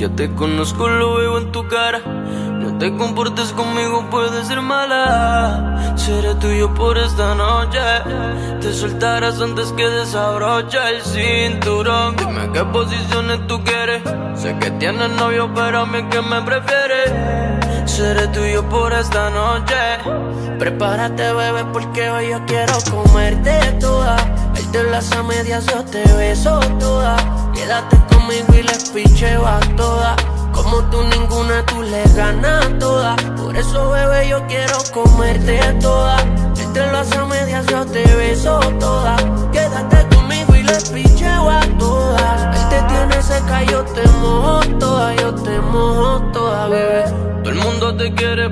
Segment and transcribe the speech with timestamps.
[0.00, 1.98] Ya te conozco, lo veo en tu cara.
[1.98, 5.94] No te comportes conmigo, puede ser mala.
[5.94, 7.78] Seré tuyo por esta noche.
[8.62, 12.16] Te soltarás antes que desabroche el cinturón.
[12.16, 14.02] Dime qué posiciones tú quieres.
[14.36, 17.12] Sé que tienes novio, pero a mí que me prefieres.
[17.84, 19.74] Seré tuyo por esta noche.
[20.58, 24.16] Prepárate, bebé, porque hoy yo quiero comerte toda.
[24.54, 27.18] Verte las a medias, yo te beso toda.
[27.52, 30.16] Quédate conmigo y les picheo a todas.
[30.52, 33.16] Como tú ninguna, tú le ganas toda.
[33.36, 36.16] Por eso, bebé, yo quiero comerte toda.
[36.56, 39.16] Verte las a medias, yo te beso toda.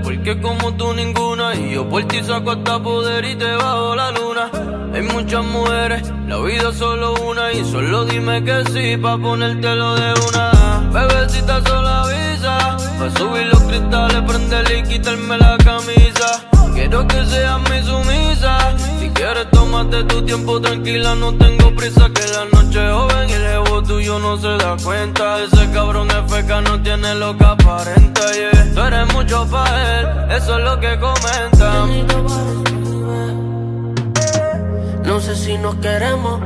[0.03, 4.11] Porque como tú ninguna Y yo por ti saco hasta poder y te bajo la
[4.11, 4.51] luna.
[4.93, 9.95] Hay muchas mujeres, la vida es solo una Y solo dime que sí pa' ponértelo
[9.95, 10.91] de una.
[10.93, 16.49] Bebecita sola avisa Pa' subir los cristales, prenderle y quitarme la camisa.
[16.75, 22.23] Quiero que seas mi sumisa Si quieres tómate tu tiempo tranquila No tengo prisa que
[22.33, 26.61] la noche joven Y el ego tuyo no se da cuenta Ese cabrón es feca,
[26.61, 28.21] no tiene lo que aparenta.
[28.75, 31.87] Tú eres mucho pa' él, eso es lo que comenta
[35.05, 36.41] No sé si nos queremos.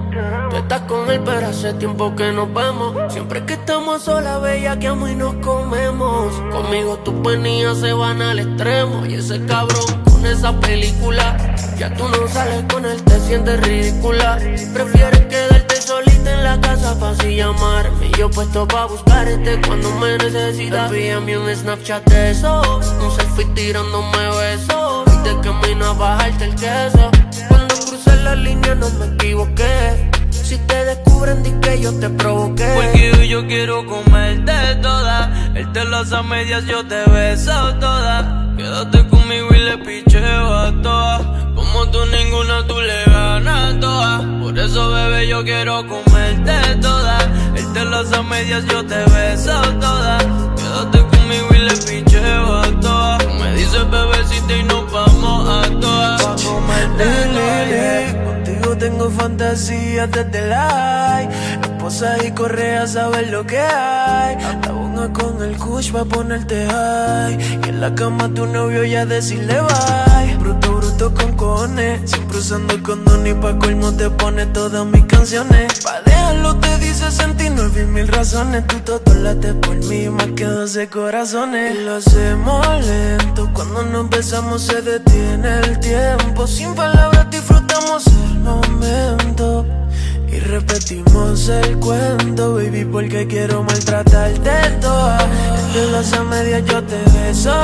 [0.50, 3.12] Tú estás con él, pero hace tiempo que nos vemos.
[3.12, 6.32] Siempre que estamos solas, bella, que amo y nos comemos.
[6.52, 9.04] Conmigo tus penías se van al extremo.
[9.06, 11.36] Y ese cabrón con esa película.
[11.76, 14.38] Ya tú no sales con él, te sientes ridícula.
[14.72, 18.10] Prefieres quedarte solita en la casa para así llamarme.
[18.18, 20.90] Yo puesto pa' buscarte cuando me necesitas.
[20.90, 22.80] Envíame un Snapchat de eso.
[23.02, 25.04] Un selfie tirándome besos.
[25.12, 27.10] Y de camino a bajarte el queso.
[27.48, 30.10] Cuando crucé la línea no me equivoqué.
[30.30, 32.70] Si te descubren, di que yo te provoqué.
[32.74, 39.08] Porque yo quiero comerte toda Él te las a medias, yo te beso toda Quédate
[39.08, 41.22] conmigo y le picheo a todas
[41.54, 44.31] Como tú ninguna, tú le ganas bebé,
[45.42, 47.18] yo quiero comerte toda
[47.56, 50.18] Él te las a medias, yo te beso toda
[50.56, 56.22] Quédate conmigo y le picheo a Tú me dices bebecita y nos vamos a todas
[56.22, 57.04] Pa' comerte
[57.34, 58.24] toda.
[58.24, 61.28] Contigo tengo fantasías desde la
[61.62, 64.36] Esposa y correa, sabes lo que hay.
[64.64, 67.38] La bonga con el kush pa' ponerte high.
[67.64, 70.11] Y en la cama tu novio ya decirle bye.
[72.34, 75.80] Usando el condón y pa' colmo te pone todas mis canciones.
[75.80, 78.66] Pa' dejarlo te dice 69 mil razones.
[78.66, 81.76] Tú todo late por mí más que 12 corazones.
[81.76, 83.50] Y lo hacemos lento.
[83.54, 86.46] Cuando nos besamos se detiene el tiempo.
[86.46, 89.64] Sin palabras disfrutamos el momento.
[90.28, 95.18] Y repetimos el cuento, baby, porque quiero maltratarte toda.
[95.66, 97.61] Entre las a medias yo te beso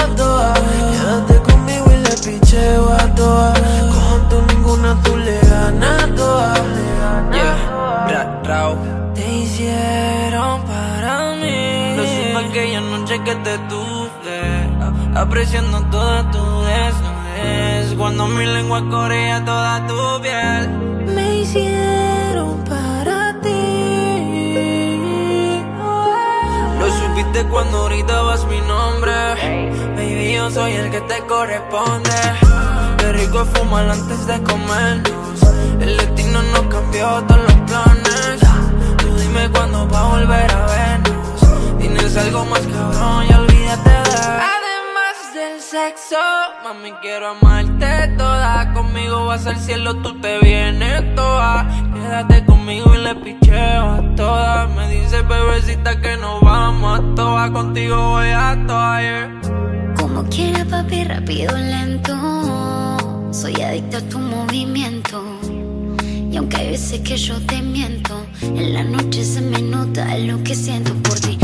[13.09, 20.69] noche que te tuve Apreciando toda tu desnudez Cuando mi lengua corría toda tu piel.
[21.15, 23.51] Me hicieron para ti.
[26.79, 29.13] Lo supiste cuando gritabas mi nombre.
[29.97, 32.11] Baby, yo soy el que te corresponde.
[32.99, 35.43] Qué rico es fumar antes de comernos.
[35.81, 38.41] El destino nos cambió todos los planes.
[38.99, 40.68] Tú dime cuándo va a volver a
[42.19, 44.19] algo más cabrón y olvídate de
[44.57, 46.17] Además del sexo,
[46.65, 48.73] mami, quiero amarte toda.
[48.73, 51.67] Conmigo vas al cielo, tú te vienes toda.
[51.95, 54.71] Quédate conmigo y le picheo a todas.
[54.75, 57.51] Me dice bebecita que nos vamos a todas.
[57.51, 59.41] Contigo voy a todas, yeah.
[60.01, 62.17] Como quiera, papi, rápido, lento.
[63.31, 65.23] Soy adicto a tu movimiento.
[66.31, 70.43] Y aunque hay veces que yo te miento, en la noche se me nota lo
[70.43, 71.39] que siento por ti.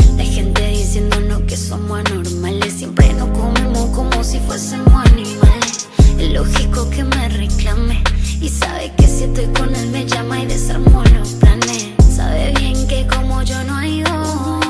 [0.95, 5.89] Diciéndonos que somos anormales, siempre nos si fuésemos animales.
[6.17, 8.01] Es lógico que me reclame.
[8.39, 11.89] Y sabe que si estoy con él me llama y desarmo los planes.
[12.15, 14.65] Sabe bien que como yo no hay dos,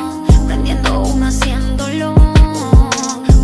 [0.47, 2.15] prendiendo uno haciéndolo,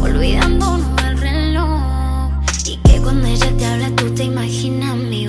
[0.01, 2.31] olvidándonos del reloj.
[2.65, 5.27] Y que cuando ella te habla tú te imaginas mi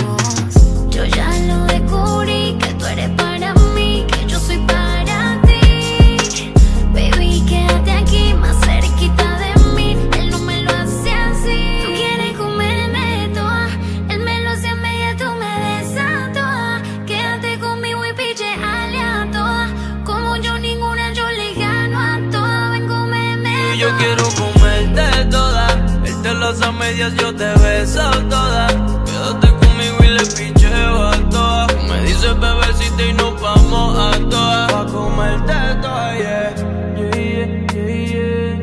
[24.93, 25.69] comerte toda.
[26.05, 28.67] Él te las a medias, yo te beso toda.
[29.05, 31.67] Quédate conmigo y le picheo a toda.
[31.67, 34.73] Tú me dices bebecita y nos vamos a todas.
[34.73, 36.55] Pa' comerte toda, yeah.
[36.97, 38.61] Yeah, yeah, yeah,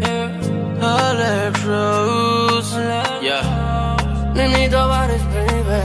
[0.00, 0.82] yeah.
[0.82, 2.76] Alex Rose.
[3.22, 4.32] Yeah.
[4.34, 5.82] Nenita Bares, baby.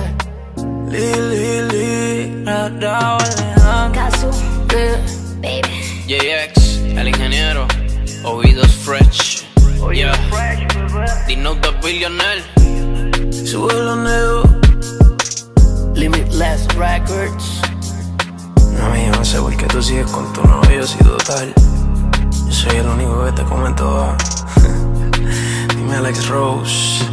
[0.89, 4.01] Lili, Lili, Radao Alejandro.
[4.01, 4.31] Casu,
[4.71, 4.97] Yeah.
[5.41, 6.05] baby.
[6.07, 7.67] JX, el ingeniero.
[8.23, 9.42] Oídos fresh.
[9.91, 10.15] Yeah.
[11.27, 12.43] Dino the billionaire.
[13.45, 14.49] sube los negros.
[15.95, 17.61] Limitless Records.
[18.77, 21.53] No, yo no sé por qué tú sigues con tu novio si total.
[22.45, 24.17] Yo soy el único que te come toda.
[25.75, 27.12] Dime Alex Rose.